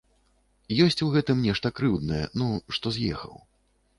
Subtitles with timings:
[0.85, 2.47] Ёсць у гэтым нешта крыўднае, ну,
[2.79, 3.35] што з'ехаў.